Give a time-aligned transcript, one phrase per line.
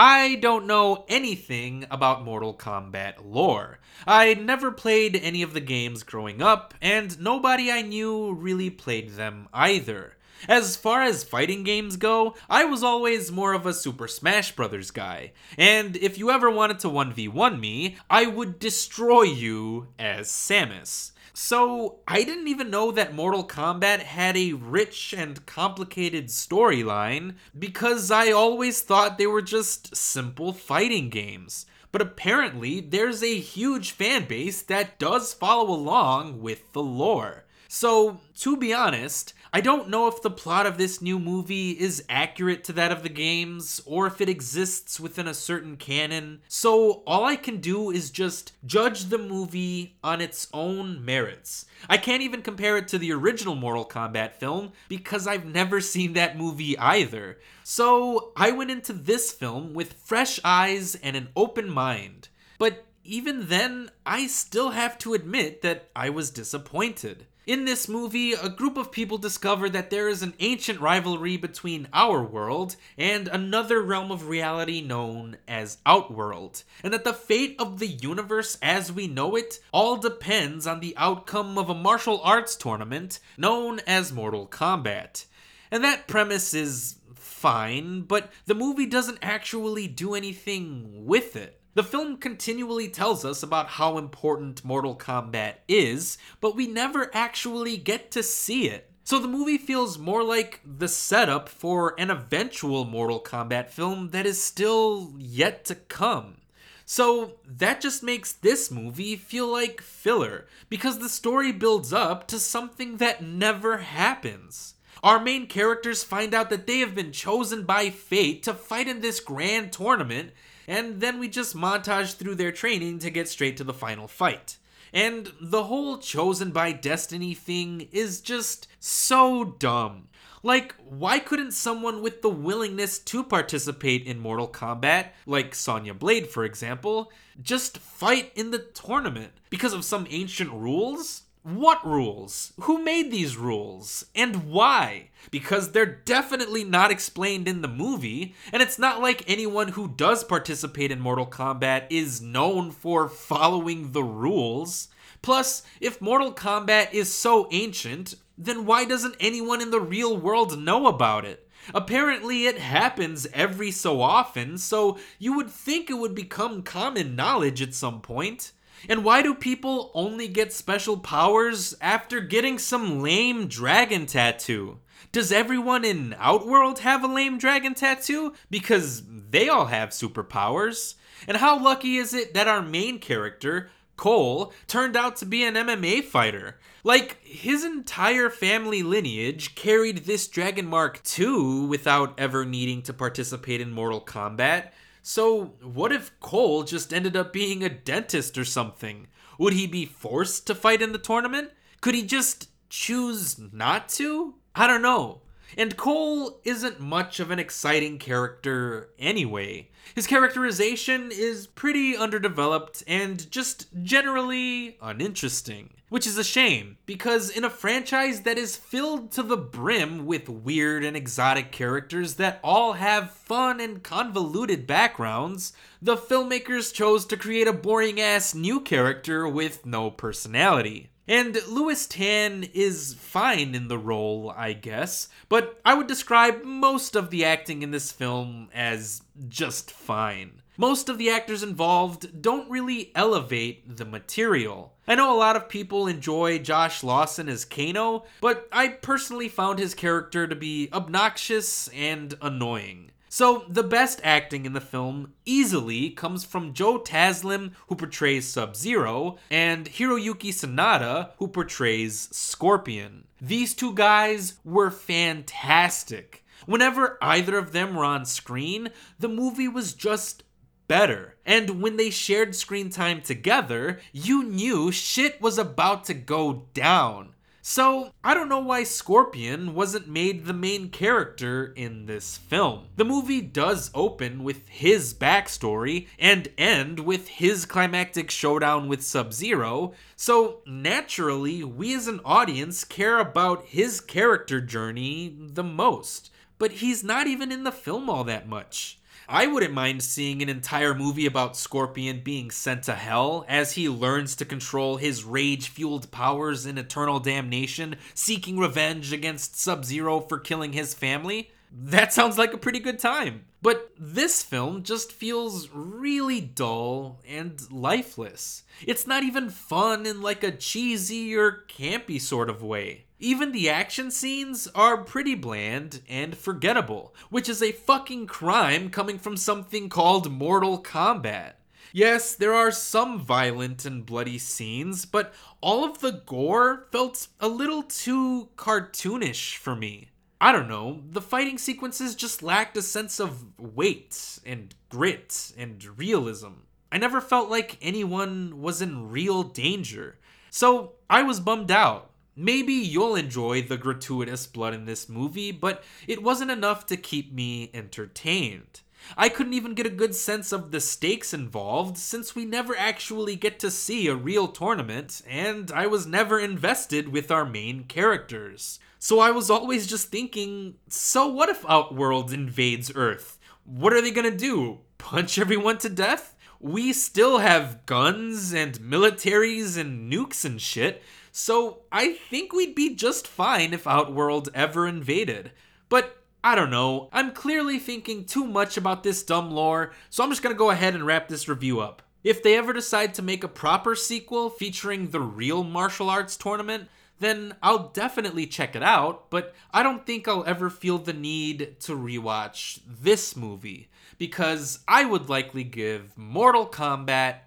[0.00, 3.80] I don't know anything about Mortal Kombat lore.
[4.06, 9.14] I never played any of the games growing up, and nobody I knew really played
[9.14, 10.14] them either.
[10.46, 14.92] As far as fighting games go, I was always more of a Super Smash Bros.
[14.92, 21.10] guy, and if you ever wanted to 1v1 me, I would destroy you as Samus.
[21.40, 28.10] So, I didn't even know that Mortal Kombat had a rich and complicated storyline because
[28.10, 31.64] I always thought they were just simple fighting games.
[31.92, 37.44] But apparently, there's a huge fan base that does follow along with the lore.
[37.70, 42.04] So, to be honest, I don't know if the plot of this new movie is
[42.08, 46.40] accurate to that of the games or if it exists within a certain canon.
[46.48, 51.66] So all I can do is just judge the movie on its own merits.
[51.88, 56.14] I can't even compare it to the original Mortal Kombat film because I've never seen
[56.14, 57.38] that movie either.
[57.64, 62.28] So I went into this film with fresh eyes and an open mind.
[62.58, 67.26] But even then, I still have to admit that I was disappointed.
[67.48, 71.88] In this movie, a group of people discover that there is an ancient rivalry between
[71.94, 77.78] our world and another realm of reality known as Outworld, and that the fate of
[77.78, 82.54] the universe as we know it all depends on the outcome of a martial arts
[82.54, 85.24] tournament known as Mortal Kombat.
[85.70, 91.60] And that premise is fine, but the movie doesn't actually do anything with it.
[91.74, 97.76] The film continually tells us about how important Mortal Kombat is, but we never actually
[97.76, 98.90] get to see it.
[99.04, 104.26] So the movie feels more like the setup for an eventual Mortal Kombat film that
[104.26, 106.38] is still yet to come.
[106.84, 112.38] So that just makes this movie feel like filler, because the story builds up to
[112.38, 114.74] something that never happens.
[115.02, 119.00] Our main characters find out that they have been chosen by fate to fight in
[119.00, 120.32] this grand tournament,
[120.66, 124.58] and then we just montage through their training to get straight to the final fight.
[124.92, 130.08] And the whole chosen by destiny thing is just so dumb.
[130.42, 136.28] Like, why couldn't someone with the willingness to participate in Mortal Kombat, like Sonya Blade
[136.28, 141.22] for example, just fight in the tournament because of some ancient rules?
[141.48, 142.52] What rules?
[142.60, 144.04] Who made these rules?
[144.14, 145.08] And why?
[145.30, 150.24] Because they're definitely not explained in the movie, and it's not like anyone who does
[150.24, 154.88] participate in Mortal Kombat is known for following the rules.
[155.22, 160.58] Plus, if Mortal Kombat is so ancient, then why doesn't anyone in the real world
[160.58, 161.48] know about it?
[161.74, 167.62] Apparently, it happens every so often, so you would think it would become common knowledge
[167.62, 168.52] at some point.
[168.88, 174.78] And why do people only get special powers after getting some lame dragon tattoo?
[175.10, 178.34] Does everyone in Outworld have a lame dragon tattoo?
[178.50, 180.94] Because they all have superpowers.
[181.26, 185.54] And how lucky is it that our main character, Cole, turned out to be an
[185.54, 186.58] MMA fighter?
[186.84, 193.60] Like, his entire family lineage carried this Dragon Mark II without ever needing to participate
[193.60, 194.70] in Mortal Kombat.
[195.10, 199.06] So, what if Cole just ended up being a dentist or something?
[199.38, 201.50] Would he be forced to fight in the tournament?
[201.80, 204.34] Could he just choose not to?
[204.54, 205.22] I don't know.
[205.56, 209.70] And Cole isn't much of an exciting character anyway.
[209.94, 215.70] His characterization is pretty underdeveloped and just generally uninteresting.
[215.88, 220.28] Which is a shame, because in a franchise that is filled to the brim with
[220.28, 227.16] weird and exotic characters that all have fun and convoluted backgrounds, the filmmakers chose to
[227.16, 230.90] create a boring ass new character with no personality.
[231.08, 236.94] And Lewis Tan is fine in the role, I guess, but I would describe most
[236.94, 240.42] of the acting in this film as just fine.
[240.58, 244.74] Most of the actors involved don't really elevate the material.
[244.86, 249.58] I know a lot of people enjoy Josh Lawson as Kano, but I personally found
[249.60, 252.90] his character to be obnoxious and annoying.
[253.08, 258.54] So, the best acting in the film easily comes from Joe Taslim, who portrays Sub
[258.54, 263.04] Zero, and Hiroyuki Sanada, who portrays Scorpion.
[263.20, 266.24] These two guys were fantastic.
[266.46, 270.22] Whenever either of them were on screen, the movie was just
[270.68, 271.16] better.
[271.26, 277.14] And when they shared screen time together, you knew shit was about to go down.
[277.40, 282.66] So, I don't know why Scorpion wasn't made the main character in this film.
[282.76, 289.12] The movie does open with his backstory and end with his climactic showdown with Sub
[289.12, 296.10] Zero, so naturally, we as an audience care about his character journey the most.
[296.38, 298.77] But he's not even in the film all that much.
[299.10, 303.66] I wouldn't mind seeing an entire movie about Scorpion being sent to hell as he
[303.66, 310.00] learns to control his rage fueled powers in eternal damnation, seeking revenge against Sub Zero
[310.00, 311.30] for killing his family.
[311.50, 313.24] That sounds like a pretty good time.
[313.40, 318.42] But this film just feels really dull and lifeless.
[318.66, 322.84] It's not even fun in like a cheesy or campy sort of way.
[323.00, 328.98] Even the action scenes are pretty bland and forgettable, which is a fucking crime coming
[328.98, 331.34] from something called Mortal Kombat.
[331.72, 337.28] Yes, there are some violent and bloody scenes, but all of the gore felt a
[337.28, 339.90] little too cartoonish for me.
[340.20, 345.64] I don't know, the fighting sequences just lacked a sense of weight and grit and
[345.78, 346.32] realism.
[346.72, 349.98] I never felt like anyone was in real danger.
[350.30, 351.92] So I was bummed out.
[352.20, 357.12] Maybe you'll enjoy the gratuitous blood in this movie, but it wasn't enough to keep
[357.12, 358.62] me entertained.
[358.96, 363.14] I couldn't even get a good sense of the stakes involved since we never actually
[363.14, 368.58] get to see a real tournament, and I was never invested with our main characters.
[368.80, 373.16] So I was always just thinking, so what if Outworld invades Earth?
[373.44, 374.58] What are they gonna do?
[374.76, 376.16] Punch everyone to death?
[376.40, 380.82] We still have guns and militaries and nukes and shit,
[381.12, 385.32] so I think we'd be just fine if Outworld ever invaded.
[385.68, 390.10] But I don't know, I'm clearly thinking too much about this dumb lore, so I'm
[390.10, 391.82] just gonna go ahead and wrap this review up.
[392.04, 396.68] If they ever decide to make a proper sequel featuring the real martial arts tournament,
[397.00, 401.60] then I'll definitely check it out, but I don't think I'll ever feel the need
[401.60, 403.68] to rewatch this movie
[403.98, 407.18] because I would likely give Mortal Kombat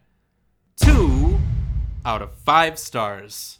[0.77, 1.39] 2
[2.05, 3.59] out of 5 stars.